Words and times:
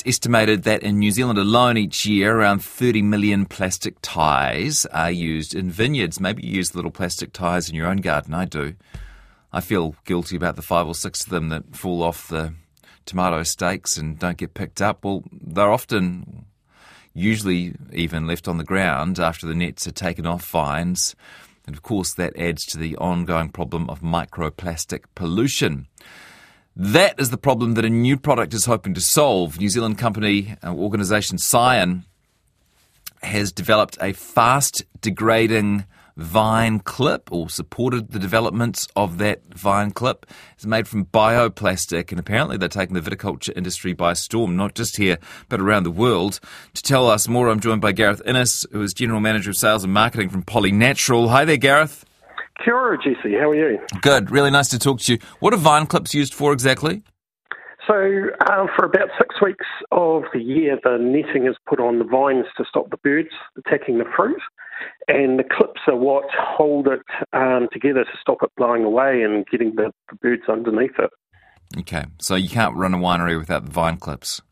It's 0.00 0.16
estimated 0.16 0.62
that 0.62 0.82
in 0.82 0.98
New 0.98 1.10
Zealand 1.10 1.38
alone 1.38 1.76
each 1.76 2.06
year, 2.06 2.34
around 2.34 2.64
30 2.64 3.02
million 3.02 3.44
plastic 3.44 3.96
ties 4.00 4.86
are 4.86 5.10
used 5.10 5.54
in 5.54 5.70
vineyards. 5.70 6.18
Maybe 6.18 6.42
you 6.42 6.56
use 6.56 6.74
little 6.74 6.90
plastic 6.90 7.34
ties 7.34 7.68
in 7.68 7.74
your 7.74 7.86
own 7.86 7.98
garden. 7.98 8.32
I 8.32 8.46
do. 8.46 8.76
I 9.52 9.60
feel 9.60 9.94
guilty 10.06 10.36
about 10.36 10.56
the 10.56 10.62
five 10.62 10.86
or 10.86 10.94
six 10.94 11.24
of 11.24 11.28
them 11.28 11.50
that 11.50 11.76
fall 11.76 12.02
off 12.02 12.28
the 12.28 12.54
tomato 13.04 13.42
stakes 13.42 13.98
and 13.98 14.18
don't 14.18 14.38
get 14.38 14.54
picked 14.54 14.80
up. 14.80 15.04
Well, 15.04 15.22
they're 15.30 15.70
often, 15.70 16.46
usually 17.12 17.74
even 17.92 18.26
left 18.26 18.48
on 18.48 18.56
the 18.56 18.64
ground 18.64 19.18
after 19.18 19.46
the 19.46 19.54
nets 19.54 19.86
are 19.86 19.92
taken 19.92 20.24
off 20.24 20.46
vines. 20.46 21.14
And 21.66 21.76
of 21.76 21.82
course, 21.82 22.14
that 22.14 22.38
adds 22.38 22.64
to 22.68 22.78
the 22.78 22.96
ongoing 22.96 23.50
problem 23.50 23.90
of 23.90 24.00
microplastic 24.00 25.02
pollution. 25.14 25.88
That 26.82 27.20
is 27.20 27.28
the 27.28 27.36
problem 27.36 27.74
that 27.74 27.84
a 27.84 27.90
new 27.90 28.16
product 28.16 28.54
is 28.54 28.64
hoping 28.64 28.94
to 28.94 29.02
solve. 29.02 29.60
New 29.60 29.68
Zealand 29.68 29.98
company 29.98 30.56
uh, 30.64 30.72
organisation 30.72 31.36
Scion 31.36 32.06
has 33.22 33.52
developed 33.52 33.98
a 34.00 34.14
fast 34.14 34.84
degrading 35.02 35.84
vine 36.16 36.78
clip 36.78 37.30
or 37.30 37.50
supported 37.50 38.12
the 38.12 38.18
development 38.18 38.86
of 38.96 39.18
that 39.18 39.42
vine 39.52 39.90
clip. 39.90 40.24
It's 40.54 40.64
made 40.64 40.88
from 40.88 41.04
bioplastic 41.04 42.12
and 42.12 42.18
apparently 42.18 42.56
they're 42.56 42.70
taking 42.70 42.94
the 42.94 43.02
viticulture 43.02 43.54
industry 43.54 43.92
by 43.92 44.14
storm, 44.14 44.56
not 44.56 44.74
just 44.74 44.96
here 44.96 45.18
but 45.50 45.60
around 45.60 45.82
the 45.82 45.90
world. 45.90 46.40
To 46.72 46.82
tell 46.82 47.10
us 47.10 47.28
more, 47.28 47.50
I'm 47.50 47.60
joined 47.60 47.82
by 47.82 47.92
Gareth 47.92 48.22
Innes, 48.24 48.64
who 48.72 48.80
is 48.80 48.94
General 48.94 49.20
Manager 49.20 49.50
of 49.50 49.58
Sales 49.58 49.84
and 49.84 49.92
Marketing 49.92 50.30
from 50.30 50.44
Polynatural. 50.44 51.28
Hi 51.28 51.44
there, 51.44 51.58
Gareth. 51.58 52.06
Kia 52.64 52.74
ora, 52.74 52.98
Jesse. 52.98 53.34
How 53.34 53.50
are 53.50 53.54
you? 53.54 53.78
Good. 54.02 54.30
Really 54.30 54.50
nice 54.50 54.68
to 54.68 54.78
talk 54.78 55.00
to 55.00 55.12
you. 55.12 55.18
What 55.40 55.54
are 55.54 55.56
vine 55.56 55.86
clips 55.86 56.14
used 56.14 56.34
for 56.34 56.52
exactly? 56.52 57.02
So, 57.86 57.94
uh, 58.46 58.66
for 58.76 58.84
about 58.84 59.08
six 59.18 59.40
weeks 59.42 59.66
of 59.90 60.22
the 60.32 60.40
year, 60.40 60.78
the 60.84 60.98
netting 60.98 61.46
is 61.46 61.56
put 61.66 61.80
on 61.80 61.98
the 61.98 62.04
vines 62.04 62.44
to 62.56 62.64
stop 62.68 62.90
the 62.90 62.98
birds 62.98 63.30
attacking 63.56 63.98
the 63.98 64.04
fruit, 64.16 64.40
and 65.08 65.38
the 65.38 65.44
clips 65.44 65.80
are 65.88 65.96
what 65.96 66.24
hold 66.38 66.86
it 66.86 67.00
um, 67.32 67.68
together 67.72 68.04
to 68.04 68.18
stop 68.20 68.38
it 68.42 68.50
blowing 68.56 68.84
away 68.84 69.22
and 69.22 69.46
getting 69.46 69.74
the, 69.76 69.90
the 70.10 70.16
birds 70.16 70.42
underneath 70.48 70.98
it. 70.98 71.10
Okay, 71.78 72.04
so 72.20 72.34
you 72.34 72.48
can't 72.48 72.76
run 72.76 72.94
a 72.94 72.98
winery 72.98 73.38
without 73.38 73.64
the 73.64 73.70
vine 73.70 73.96
clips. 73.96 74.42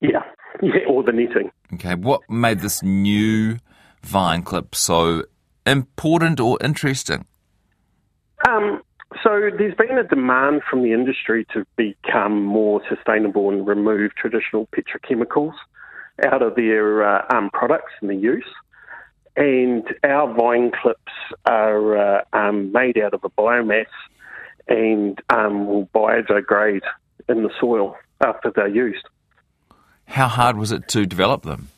Yeah, 0.00 0.24
yeah, 0.62 0.84
or 0.88 1.02
the 1.02 1.12
netting. 1.12 1.50
Okay, 1.74 1.94
what 1.94 2.22
made 2.28 2.60
this 2.60 2.82
new 2.82 3.58
vine 4.02 4.42
clip 4.42 4.74
so 4.74 5.24
important 5.64 6.40
or 6.40 6.58
interesting? 6.62 7.26
Um, 8.48 8.82
so 9.22 9.50
there's 9.56 9.74
been 9.74 9.98
a 9.98 10.04
demand 10.04 10.62
from 10.68 10.82
the 10.82 10.92
industry 10.92 11.46
to 11.52 11.64
become 11.76 12.44
more 12.44 12.80
sustainable 12.88 13.50
and 13.50 13.66
remove 13.66 14.14
traditional 14.14 14.68
petrochemicals 14.68 15.54
out 16.24 16.42
of 16.42 16.54
their 16.54 17.04
uh, 17.04 17.22
um, 17.30 17.50
products 17.50 17.92
and 18.00 18.10
the 18.10 18.14
use. 18.14 18.48
And 19.36 19.84
our 20.02 20.32
vine 20.32 20.72
clips 20.82 21.12
are 21.44 21.96
uh, 21.96 22.24
um, 22.32 22.72
made 22.72 22.98
out 22.98 23.14
of 23.14 23.22
a 23.22 23.30
biomass 23.30 23.86
and 24.68 25.20
um, 25.30 25.66
will 25.66 25.86
biodegrade 25.94 26.82
in 27.28 27.42
the 27.42 27.50
soil 27.60 27.96
after 28.24 28.50
they're 28.54 28.68
used. 28.68 29.06
How 30.06 30.28
hard 30.28 30.56
was 30.56 30.72
it 30.72 30.88
to 30.88 31.06
develop 31.06 31.42
them? 31.42 31.68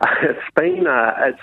it's 0.22 0.38
been 0.54 0.86
a, 0.86 1.14
it's 1.28 1.40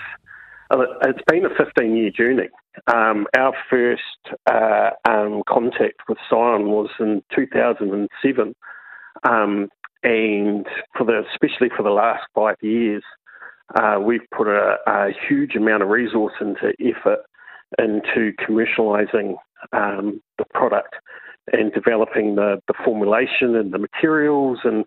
uh, 0.70 0.84
it's 1.02 1.22
been 1.26 1.44
a 1.44 1.50
15 1.50 1.96
year 1.96 2.10
journey. 2.10 2.48
Um, 2.86 3.26
our 3.36 3.52
first 3.70 4.36
uh, 4.50 4.90
um, 5.08 5.42
contact 5.48 6.02
with 6.08 6.18
Scion 6.28 6.66
was 6.66 6.90
in 7.00 7.22
2007, 7.34 8.54
um, 9.28 9.68
and 10.02 10.66
for 10.96 11.04
the 11.04 11.22
especially 11.32 11.68
for 11.76 11.82
the 11.82 11.90
last 11.90 12.22
five 12.34 12.56
years, 12.62 13.02
uh, 13.74 13.98
we've 14.00 14.28
put 14.36 14.46
a, 14.46 14.76
a, 14.86 15.08
huge 15.28 15.54
amount 15.56 15.82
of 15.82 15.88
resource 15.88 16.32
into 16.40 16.72
effort 16.80 17.20
into 17.78 18.32
commercialising 18.40 19.34
um, 19.72 20.22
the 20.38 20.44
product 20.54 20.94
and 21.52 21.72
developing 21.72 22.36
the, 22.36 22.60
the 22.66 22.74
formulation 22.84 23.56
and 23.56 23.72
the 23.72 23.78
materials 23.78 24.58
and 24.64 24.84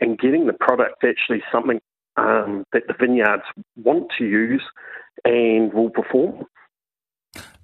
and 0.00 0.18
getting 0.18 0.46
the 0.46 0.52
product 0.52 1.04
actually 1.04 1.42
something 1.50 1.80
um, 2.16 2.64
that 2.72 2.82
the 2.86 2.94
vineyards 2.98 3.44
want 3.82 4.10
to 4.18 4.24
use 4.24 4.62
and 5.24 5.72
will 5.72 5.90
perform. 5.90 6.44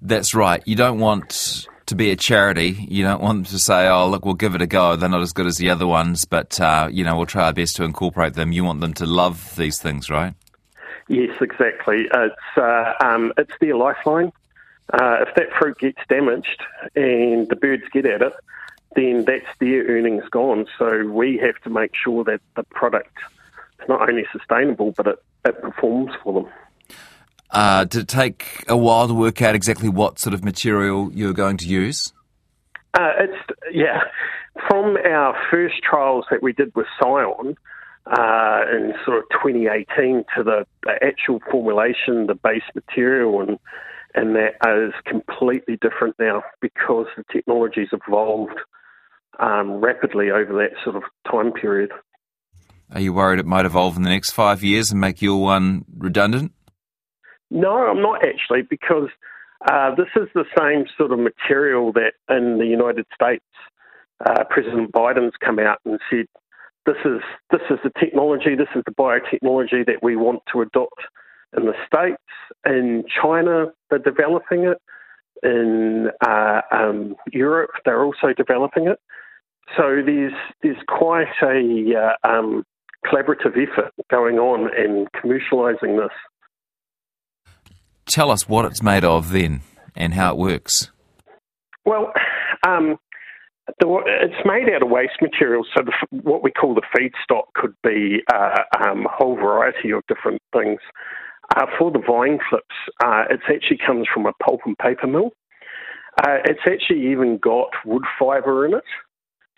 That's 0.01 0.33
right. 0.33 0.61
You 0.65 0.75
don't 0.75 0.99
want 0.99 1.67
to 1.85 1.95
be 1.95 2.11
a 2.11 2.15
charity. 2.15 2.69
You 2.89 3.03
don't 3.03 3.21
want 3.21 3.47
to 3.47 3.59
say, 3.59 3.87
"Oh, 3.87 4.09
look, 4.09 4.25
we'll 4.25 4.33
give 4.33 4.55
it 4.55 4.61
a 4.61 4.67
go. 4.67 4.95
They're 4.95 5.09
not 5.09 5.21
as 5.21 5.33
good 5.33 5.47
as 5.47 5.57
the 5.57 5.69
other 5.69 5.87
ones, 5.87 6.25
but 6.25 6.59
uh, 6.59 6.89
you 6.91 7.03
know, 7.03 7.15
we'll 7.15 7.25
try 7.25 7.45
our 7.45 7.53
best 7.53 7.75
to 7.77 7.83
incorporate 7.83 8.33
them." 8.33 8.51
You 8.51 8.63
want 8.63 8.81
them 8.81 8.93
to 8.95 9.05
love 9.05 9.55
these 9.55 9.79
things, 9.79 10.09
right? 10.09 10.33
Yes, 11.07 11.35
exactly. 11.41 12.07
It's 12.13 12.57
uh, 12.57 12.93
um, 13.01 13.33
it's 13.37 13.53
their 13.59 13.75
lifeline. 13.75 14.31
Uh, 14.91 15.25
if 15.27 15.35
that 15.35 15.51
fruit 15.57 15.77
gets 15.79 15.99
damaged 16.09 16.61
and 16.95 17.47
the 17.47 17.55
birds 17.55 17.83
get 17.91 18.05
at 18.05 18.21
it, 18.21 18.33
then 18.95 19.25
that's 19.25 19.47
their 19.59 19.85
earnings 19.85 20.27
gone. 20.29 20.65
So 20.77 21.05
we 21.07 21.37
have 21.37 21.59
to 21.63 21.69
make 21.69 21.95
sure 21.95 22.23
that 22.25 22.41
the 22.55 22.63
product 22.63 23.17
is 23.81 23.89
not 23.89 24.07
only 24.07 24.25
sustainable, 24.31 24.91
but 24.91 25.07
it, 25.07 25.23
it 25.45 25.61
performs 25.61 26.13
for 26.21 26.33
them. 26.33 26.51
Uh, 27.53 27.85
did 27.85 28.01
it 28.01 28.07
take 28.07 28.65
a 28.67 28.75
while 28.75 29.07
to 29.07 29.13
work 29.13 29.41
out 29.41 29.53
exactly 29.53 29.87
what 29.87 30.17
sort 30.17 30.33
of 30.33 30.43
material 30.43 31.11
you 31.13 31.27
were 31.27 31.33
going 31.33 31.55
to 31.57 31.67
use? 31.67 32.11
Uh, 32.95 33.11
it's 33.19 33.59
yeah. 33.71 34.01
From 34.67 34.97
our 34.97 35.35
first 35.51 35.75
trials 35.87 36.25
that 36.31 36.41
we 36.41 36.53
did 36.53 36.73
with 36.75 36.87
Scion 36.99 37.55
uh, 38.05 38.61
in 38.71 38.93
sort 39.05 39.19
of 39.19 39.23
2018 39.31 40.25
to 40.35 40.43
the, 40.43 40.65
the, 40.83 40.93
actual 41.01 41.39
formulation, 41.51 42.27
the 42.27 42.35
base 42.35 42.63
material, 42.75 43.41
and 43.41 43.59
and 44.15 44.35
that 44.35 44.55
is 44.85 44.93
completely 45.05 45.77
different 45.77 46.15
now 46.19 46.43
because 46.61 47.07
the 47.17 47.23
technology's 47.31 47.89
evolved 47.91 48.59
um, 49.39 49.73
rapidly 49.81 50.29
over 50.29 50.53
that 50.53 50.71
sort 50.83 50.95
of 50.95 51.03
time 51.31 51.51
period. 51.51 51.91
Are 52.91 52.99
you 52.99 53.11
worried 53.13 53.39
it 53.39 53.45
might 53.45 53.65
evolve 53.65 53.97
in 53.97 54.03
the 54.03 54.09
next 54.09 54.31
five 54.31 54.63
years 54.63 54.91
and 54.91 55.01
make 55.01 55.21
your 55.21 55.41
one 55.41 55.85
redundant? 55.97 56.51
No, 57.53 57.87
I'm 57.87 58.01
not 58.01 58.25
actually, 58.25 58.63
because 58.63 59.09
uh, 59.69 59.93
this 59.93 60.07
is 60.15 60.27
the 60.33 60.45
same 60.57 60.85
sort 60.97 61.11
of 61.11 61.19
material 61.19 61.93
that 61.93 62.13
in 62.27 62.57
the 62.57 62.65
United 62.65 63.05
States, 63.13 63.45
uh, 64.25 64.43
President 64.49 64.91
Biden's 64.91 65.35
come 65.39 65.59
out 65.59 65.77
and 65.85 65.99
said, 66.09 66.25
"This 66.87 66.97
is 67.05 67.21
this 67.51 67.61
is 67.69 67.77
the 67.83 67.91
technology, 67.99 68.55
this 68.55 68.73
is 68.75 68.81
the 68.87 68.91
biotechnology 68.91 69.85
that 69.85 70.01
we 70.01 70.15
want 70.15 70.41
to 70.51 70.61
adopt 70.61 70.99
in 71.55 71.67
the 71.67 71.75
states. 71.85 72.23
In 72.65 73.03
China, 73.21 73.67
they're 73.89 73.99
developing 73.99 74.63
it. 74.63 74.81
In 75.43 76.09
uh, 76.25 76.61
um, 76.71 77.15
Europe, 77.31 77.71
they're 77.85 78.03
also 78.03 78.33
developing 78.35 78.87
it. 78.87 78.99
So 79.77 80.01
there's 80.03 80.33
there's 80.63 80.83
quite 80.87 81.27
a 81.43 81.93
uh, 81.95 82.27
um, 82.27 82.65
collaborative 83.05 83.55
effort 83.61 83.91
going 84.09 84.39
on 84.39 84.75
in 84.75 85.05
commercialising 85.15 86.01
this 86.01 86.13
tell 88.05 88.31
us 88.31 88.47
what 88.47 88.65
it's 88.65 88.81
made 88.81 89.03
of 89.03 89.31
then 89.31 89.61
and 89.95 90.13
how 90.13 90.31
it 90.31 90.37
works. 90.37 90.91
Well, 91.85 92.13
um, 92.65 92.97
the, 93.79 94.01
it's 94.05 94.45
made 94.45 94.73
out 94.73 94.83
of 94.83 94.89
waste 94.89 95.21
materials, 95.21 95.67
so 95.75 95.83
the, 95.83 95.93
what 96.21 96.43
we 96.43 96.51
call 96.51 96.75
the 96.75 96.81
feedstock 96.95 97.43
could 97.55 97.75
be 97.83 98.21
uh, 98.33 98.59
um, 98.85 99.05
a 99.05 99.09
whole 99.09 99.35
variety 99.35 99.91
of 99.91 100.01
different 100.07 100.41
things. 100.53 100.79
Uh, 101.55 101.65
for 101.77 101.91
the 101.91 101.99
vine 101.99 102.39
clips, 102.49 102.75
uh, 103.03 103.23
it 103.29 103.39
actually 103.53 103.79
comes 103.85 104.07
from 104.13 104.25
a 104.25 104.33
pulp 104.43 104.61
and 104.65 104.77
paper 104.77 105.07
mill. 105.07 105.31
Uh, 106.21 106.37
it's 106.45 106.61
actually 106.65 107.11
even 107.11 107.37
got 107.37 107.69
wood 107.85 108.03
fibre 108.19 108.65
in 108.65 108.73
it. 108.73 108.83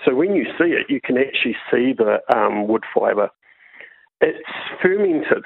So 0.04 0.16
when 0.16 0.36
you 0.36 0.46
see 0.58 0.74
it, 0.74 0.88
you 0.90 1.00
can 1.04 1.18
actually 1.18 1.56
see 1.72 1.94
the 1.94 2.20
um, 2.36 2.68
wood 2.68 2.84
fibre. 2.94 3.30
It's 4.22 4.40
fermented. 4.82 5.44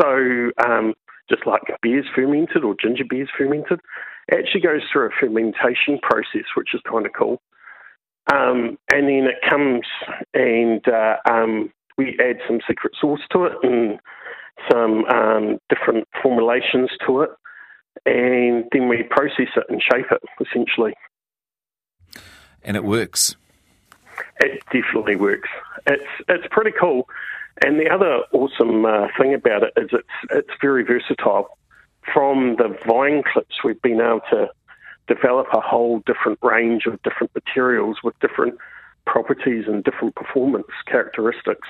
So 0.00 0.50
um, 0.66 0.94
just 1.28 1.46
like 1.46 1.62
beer 1.82 2.00
is 2.00 2.06
fermented 2.14 2.64
or 2.64 2.74
ginger 2.80 3.04
beer 3.08 3.22
is 3.24 3.28
fermented. 3.36 3.80
It 4.28 4.38
actually 4.38 4.60
goes 4.60 4.82
through 4.92 5.06
a 5.06 5.10
fermentation 5.20 5.98
process, 6.02 6.44
which 6.56 6.74
is 6.74 6.80
kind 6.88 7.06
of 7.06 7.12
cool. 7.16 7.40
Um, 8.32 8.78
and 8.90 9.08
then 9.08 9.28
it 9.28 9.48
comes 9.48 9.86
and 10.34 10.86
uh, 10.88 11.16
um, 11.30 11.72
we 11.96 12.18
add 12.20 12.38
some 12.46 12.60
secret 12.66 12.94
sauce 13.00 13.20
to 13.32 13.44
it 13.44 13.52
and 13.62 14.00
some 14.70 15.04
um, 15.06 15.58
different 15.68 16.08
formulations 16.22 16.90
to 17.06 17.22
it. 17.22 17.30
And 18.04 18.64
then 18.72 18.88
we 18.88 19.02
process 19.04 19.48
it 19.56 19.64
and 19.68 19.80
shape 19.82 20.06
it, 20.10 20.22
essentially. 20.40 20.94
And 22.62 22.76
it 22.76 22.84
works. 22.84 23.36
It 24.40 24.62
definitely 24.72 25.16
works. 25.16 25.48
It's 25.86 26.04
it's 26.28 26.46
pretty 26.50 26.72
cool. 26.78 27.08
And 27.64 27.80
the 27.80 27.88
other 27.88 28.22
awesome 28.32 28.84
uh, 28.84 29.08
thing 29.18 29.34
about 29.34 29.62
it 29.62 29.72
is 29.76 29.88
it's 29.92 30.30
it's 30.30 30.50
very 30.60 30.84
versatile. 30.84 31.48
From 32.12 32.56
the 32.56 32.76
vine 32.86 33.22
clips, 33.32 33.56
we've 33.64 33.80
been 33.82 34.00
able 34.00 34.20
to 34.30 34.48
develop 35.08 35.46
a 35.52 35.60
whole 35.60 36.02
different 36.06 36.38
range 36.42 36.86
of 36.86 37.00
different 37.02 37.34
materials 37.34 37.98
with 38.04 38.18
different 38.20 38.56
properties 39.06 39.64
and 39.66 39.82
different 39.84 40.14
performance 40.14 40.66
characteristics. 40.86 41.66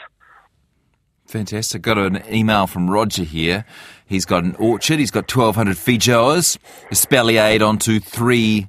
Fantastic. 1.27 1.83
Got 1.83 1.99
an 1.99 2.23
email 2.33 2.67
from 2.67 2.91
Roger 2.91 3.25
here. 3.25 3.65
He's 4.07 4.25
got 4.25 4.45
an 4.45 4.55
orchard. 4.57 4.99
He's 4.99 5.11
got 5.11 5.33
1,200 5.33 5.77
feijoas, 5.77 6.57
espaliered 6.91 7.67
onto 7.67 7.99
three 7.99 8.69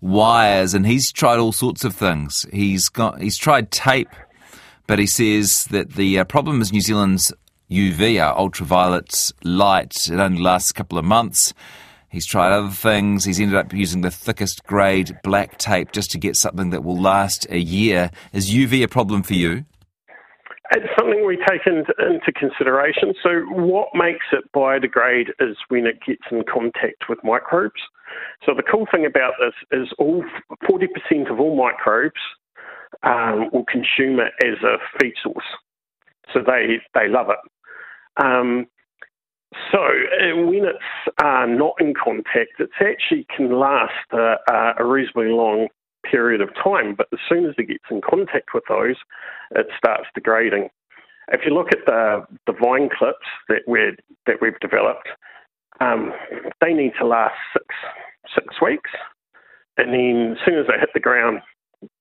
wires, 0.00 0.74
and 0.74 0.86
he's 0.86 1.12
tried 1.12 1.38
all 1.38 1.52
sorts 1.52 1.84
of 1.84 1.94
things. 1.94 2.46
He's 2.52 2.88
got 2.88 3.20
he's 3.20 3.36
tried 3.36 3.70
tape, 3.70 4.08
but 4.88 4.98
he 4.98 5.06
says 5.06 5.66
that 5.70 5.92
the 5.92 6.18
uh, 6.18 6.24
problem 6.24 6.60
is 6.60 6.72
New 6.72 6.80
Zealand's 6.80 7.32
UV, 7.70 8.20
our 8.20 8.36
ultraviolet 8.36 9.32
light. 9.44 9.94
It 10.10 10.18
only 10.18 10.40
lasts 10.42 10.70
a 10.70 10.74
couple 10.74 10.98
of 10.98 11.04
months. 11.04 11.52
He's 12.08 12.26
tried 12.26 12.52
other 12.52 12.70
things. 12.70 13.26
He's 13.26 13.38
ended 13.38 13.58
up 13.58 13.74
using 13.74 14.00
the 14.00 14.10
thickest 14.10 14.64
grade 14.64 15.18
black 15.22 15.58
tape 15.58 15.92
just 15.92 16.10
to 16.12 16.18
get 16.18 16.36
something 16.36 16.70
that 16.70 16.82
will 16.82 16.98
last 16.98 17.46
a 17.50 17.58
year. 17.58 18.10
Is 18.32 18.50
UV 18.50 18.82
a 18.82 18.88
problem 18.88 19.22
for 19.22 19.34
you? 19.34 19.66
It's 20.70 20.86
something 20.98 21.26
we 21.26 21.36
take 21.36 21.66
into, 21.66 22.32
consideration. 22.32 23.12
So, 23.22 23.40
what 23.50 23.88
makes 23.94 24.24
it 24.32 24.44
biodegrade 24.54 25.28
is 25.40 25.56
when 25.68 25.86
it 25.86 25.98
gets 26.06 26.22
in 26.30 26.44
contact 26.50 27.08
with 27.10 27.18
microbes. 27.22 27.80
So, 28.44 28.54
the 28.54 28.62
cool 28.62 28.86
thing 28.90 29.04
about 29.06 29.34
this 29.38 29.54
is 29.78 29.88
all 29.98 30.24
40% 30.68 31.30
of 31.30 31.40
all 31.40 31.56
microbes 31.56 32.20
um, 33.02 33.50
will 33.52 33.64
consume 33.64 34.20
it 34.20 34.32
as 34.44 34.62
a 34.62 34.76
feed 34.98 35.14
source. 35.22 35.44
So, 36.32 36.40
they, 36.46 36.78
they 36.94 37.08
love 37.08 37.28
it. 37.30 38.22
Um, 38.22 38.66
so, 39.72 39.78
uh, 39.78 40.36
when 40.36 40.64
it's 40.64 41.14
uh, 41.22 41.46
not 41.46 41.74
in 41.80 41.94
contact, 41.94 42.58
it 42.58 42.70
actually 42.80 43.26
can 43.34 43.58
last 43.58 43.92
uh, 44.12 44.36
a 44.78 44.84
reasonably 44.84 45.28
long 45.28 45.68
period 46.10 46.40
of 46.40 46.50
time, 46.54 46.94
but 46.94 47.08
as 47.12 47.18
soon 47.28 47.46
as 47.46 47.54
it 47.58 47.68
gets 47.68 47.84
in 47.90 48.00
contact 48.00 48.50
with 48.54 48.64
those, 48.68 48.96
it 49.52 49.66
starts 49.76 50.04
degrading. 50.14 50.68
If 51.32 51.42
you 51.44 51.52
look 51.52 51.72
at 51.72 51.84
the, 51.86 52.24
the 52.46 52.52
vine 52.52 52.88
clips 52.96 53.26
that 53.48 53.62
we 53.66 53.96
that 54.26 54.36
we've 54.40 54.58
developed, 54.60 55.08
um, 55.80 56.12
they 56.60 56.72
need 56.72 56.92
to 56.98 57.06
last 57.06 57.36
six 57.52 57.66
six 58.34 58.62
weeks, 58.62 58.90
and 59.76 59.92
then 59.92 60.32
as 60.32 60.38
soon 60.44 60.58
as 60.58 60.66
they 60.66 60.78
hit 60.78 60.90
the 60.94 61.00
ground, 61.00 61.40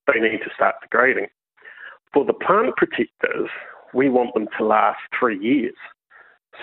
they 0.08 0.20
need 0.20 0.40
to 0.40 0.50
start 0.56 0.76
degrading. 0.82 1.28
For 2.14 2.26
the 2.26 2.34
plant 2.34 2.76
protectors, 2.78 3.50
we 3.94 4.10
want 4.10 4.34
them 4.34 4.48
to 4.58 4.66
last 4.66 5.00
three 5.18 5.40
years. 5.40 5.76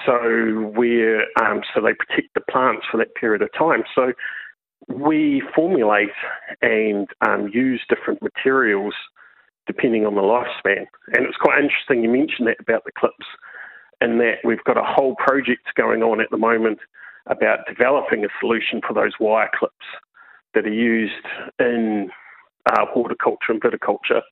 So 0.05 0.73
we 0.77 1.15
um, 1.41 1.63
so 1.73 1.81
they 1.81 1.95
protect 1.95 2.35
the 2.35 2.41
plants 2.51 2.85
for 2.91 2.97
that 2.99 3.15
period 3.15 3.43
of 3.43 3.51
time. 3.57 3.85
So 3.95 4.13
we 4.89 5.43
formulate 5.55 6.11
and 6.63 7.09
um, 7.27 7.49
use 7.53 7.83
different 7.89 8.21
materials 8.23 8.95
depending 9.67 10.05
on 10.05 10.15
the 10.15 10.21
lifespan. 10.21 10.85
And 11.15 11.27
it's 11.27 11.39
quite 11.39 11.63
interesting 11.63 12.03
you 12.03 12.11
mentioned 12.11 12.49
that 12.49 12.61
about 12.61 12.85
the 12.85 12.93
clips, 12.99 13.25
and 14.01 14.21
that 14.21 14.39
we've 14.45 14.63
got 14.65 14.77
a 14.77 14.85
whole 14.85 15.17
project 15.17 15.63
going 15.77 16.03
on 16.03 16.21
at 16.21 16.31
the 16.31 16.37
moment 16.37 16.79
about 17.27 17.61
developing 17.67 18.25
a 18.25 18.29
solution 18.41 18.81
for 18.87 18.93
those 18.93 19.13
wire 19.19 19.51
clips 19.59 19.87
that 20.53 20.67
are 20.67 20.73
used 20.73 21.27
uh, 22.75 22.87
horticulture 22.87 23.51
and 23.51 23.61
viticulture. 23.61 24.23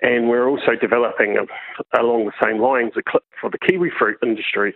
And 0.00 0.28
we're 0.28 0.48
also 0.48 0.72
developing, 0.80 1.36
a, 1.38 2.00
along 2.00 2.26
the 2.26 2.32
same 2.44 2.60
lines, 2.60 2.92
a 2.96 3.02
clip 3.08 3.24
for 3.40 3.50
the 3.50 3.58
kiwi 3.58 3.90
fruit 3.96 4.18
industry 4.22 4.74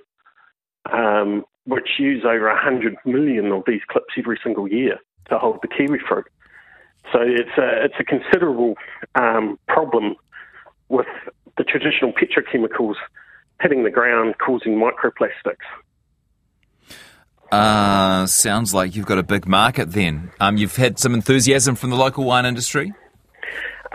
um, 0.92 1.44
which 1.64 1.98
use 1.98 2.24
over 2.24 2.46
100 2.48 2.96
million 3.04 3.52
of 3.52 3.64
these 3.66 3.80
clips 3.88 4.14
every 4.16 4.38
single 4.42 4.68
year 4.68 4.98
to 5.28 5.38
hold 5.38 5.58
the 5.62 5.68
kiwi 5.68 5.98
fruit. 6.08 6.26
So 7.12 7.20
it's 7.22 7.56
a, 7.58 7.84
it's 7.84 7.94
a 7.98 8.04
considerable 8.04 8.74
um, 9.14 9.58
problem 9.68 10.16
with 10.88 11.06
the 11.56 11.64
traditional 11.64 12.12
petrochemicals 12.12 12.94
hitting 13.60 13.84
the 13.84 13.90
ground, 13.90 14.36
causing 14.38 14.74
microplastics. 14.74 15.66
Uh, 17.50 18.26
sounds 18.26 18.74
like 18.74 18.96
you've 18.96 19.06
got 19.06 19.18
a 19.18 19.22
big 19.22 19.46
market 19.46 19.92
then. 19.92 20.30
Um, 20.40 20.56
you've 20.56 20.76
had 20.76 20.98
some 20.98 21.14
enthusiasm 21.14 21.76
from 21.76 21.90
the 21.90 21.96
local 21.96 22.24
wine 22.24 22.44
industry? 22.44 22.92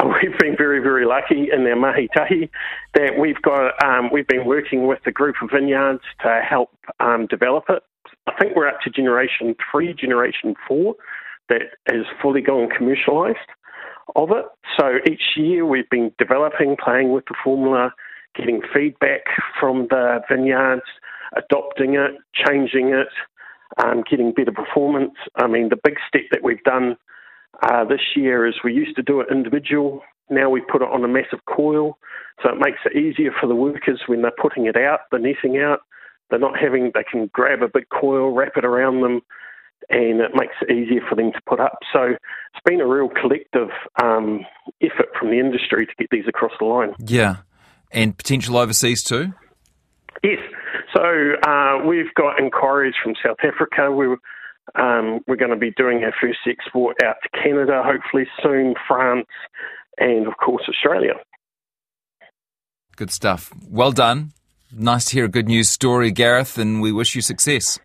we've 0.03 0.37
been 0.39 0.55
very, 0.57 0.79
very 0.79 1.05
lucky 1.05 1.49
in 1.51 1.65
our 1.67 1.75
mahi 1.75 2.09
tahi 2.15 2.49
that 2.95 3.19
we've 3.19 3.41
got. 3.41 3.71
Um, 3.83 4.09
we've 4.11 4.27
been 4.27 4.45
working 4.45 4.87
with 4.87 4.99
a 5.05 5.11
group 5.11 5.35
of 5.41 5.49
vineyards 5.53 6.01
to 6.21 6.41
help 6.47 6.69
um, 6.99 7.27
develop 7.27 7.65
it. 7.69 7.83
I 8.27 8.33
think 8.39 8.55
we're 8.55 8.67
up 8.67 8.79
to 8.83 8.89
generation 8.89 9.55
three, 9.71 9.93
generation 9.93 10.55
four, 10.67 10.95
that 11.49 11.61
is 11.93 12.05
fully 12.21 12.41
gone 12.41 12.69
commercialised 12.69 13.35
of 14.15 14.29
it. 14.31 14.45
So 14.79 14.97
each 15.09 15.21
year 15.35 15.65
we've 15.65 15.89
been 15.89 16.11
developing, 16.17 16.77
playing 16.83 17.11
with 17.11 17.25
the 17.25 17.35
formula, 17.43 17.93
getting 18.35 18.61
feedback 18.73 19.21
from 19.59 19.87
the 19.89 20.21
vineyards, 20.29 20.83
adopting 21.35 21.95
it, 21.95 22.11
changing 22.33 22.89
it, 22.89 23.07
um, 23.83 24.03
getting 24.09 24.33
better 24.33 24.51
performance. 24.51 25.13
I 25.35 25.47
mean, 25.47 25.69
the 25.69 25.79
big 25.83 25.95
step 26.07 26.23
that 26.31 26.43
we've 26.43 26.63
done 26.63 26.97
uh, 27.63 27.85
this 27.85 28.01
year 28.15 28.47
is 28.47 28.55
we 28.63 28.73
used 28.73 28.95
to 28.95 29.03
do 29.03 29.21
it 29.21 29.27
individual. 29.31 30.01
Now 30.29 30.49
we 30.49 30.61
put 30.61 30.81
it 30.81 30.89
on 30.89 31.03
a 31.03 31.07
massive 31.07 31.45
coil, 31.45 31.97
so 32.41 32.49
it 32.49 32.59
makes 32.59 32.79
it 32.85 32.97
easier 32.97 33.31
for 33.39 33.47
the 33.47 33.55
workers 33.55 34.01
when 34.07 34.21
they're 34.21 34.31
putting 34.41 34.65
it 34.65 34.77
out, 34.77 35.01
the 35.11 35.19
netting 35.19 35.59
out. 35.59 35.79
They're 36.29 36.39
not 36.39 36.57
having, 36.57 36.91
they 36.93 37.03
can 37.03 37.29
grab 37.33 37.61
a 37.61 37.67
big 37.67 37.89
coil, 37.89 38.31
wrap 38.31 38.53
it 38.55 38.63
around 38.63 39.01
them, 39.01 39.21
and 39.89 40.21
it 40.21 40.31
makes 40.33 40.53
it 40.61 40.71
easier 40.71 41.01
for 41.07 41.15
them 41.15 41.33
to 41.33 41.41
put 41.45 41.59
up. 41.59 41.79
So 41.91 42.03
it's 42.03 42.63
been 42.65 42.79
a 42.79 42.87
real 42.87 43.09
collective 43.09 43.69
um, 44.01 44.45
effort 44.81 45.09
from 45.19 45.29
the 45.31 45.39
industry 45.39 45.85
to 45.85 45.91
get 45.97 46.09
these 46.09 46.27
across 46.27 46.53
the 46.59 46.65
line. 46.65 46.93
Yeah, 46.99 47.37
and 47.91 48.17
potential 48.17 48.57
overseas 48.57 49.03
too? 49.03 49.33
Yes. 50.23 50.39
So 50.93 51.33
uh, 51.47 51.85
we've 51.85 52.13
got 52.15 52.39
inquiries 52.39 52.95
from 53.01 53.13
South 53.23 53.37
Africa. 53.43 53.91
We 53.91 54.15
um, 54.75 55.21
we're 55.27 55.37
going 55.37 55.51
to 55.51 55.57
be 55.57 55.71
doing 55.71 56.03
our 56.03 56.13
first 56.21 56.39
export 56.47 56.97
out 57.03 57.15
to 57.23 57.29
Canada, 57.43 57.81
hopefully 57.83 58.25
soon, 58.41 58.75
France, 58.87 59.27
and 59.97 60.27
of 60.27 60.37
course 60.37 60.63
Australia. 60.69 61.13
Good 62.95 63.11
stuff. 63.11 63.51
Well 63.67 63.91
done. 63.91 64.31
Nice 64.71 65.05
to 65.05 65.13
hear 65.13 65.25
a 65.25 65.29
good 65.29 65.47
news 65.47 65.69
story, 65.69 66.11
Gareth, 66.11 66.57
and 66.57 66.81
we 66.81 66.91
wish 66.91 67.15
you 67.15 67.21
success. 67.21 67.79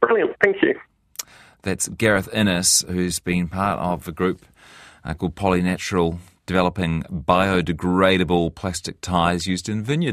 Brilliant. 0.00 0.36
Thank 0.42 0.56
you. 0.62 0.74
That's 1.62 1.88
Gareth 1.88 2.32
Innes, 2.32 2.84
who's 2.86 3.18
been 3.18 3.48
part 3.48 3.80
of 3.80 4.06
a 4.06 4.12
group 4.12 4.44
uh, 5.04 5.14
called 5.14 5.34
Polynatural, 5.34 6.18
developing 6.46 7.02
biodegradable 7.04 8.54
plastic 8.54 9.00
ties 9.00 9.46
used 9.46 9.68
in 9.68 9.82
vineyards. 9.82 10.12